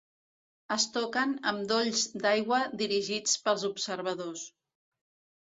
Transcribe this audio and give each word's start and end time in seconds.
Es 0.75 0.85
toquen 0.95 1.35
amb 1.51 1.65
dolls 1.71 2.07
d'aigua 2.23 2.63
dirigits 2.81 3.37
pels 3.45 3.67
observadors. 3.71 4.49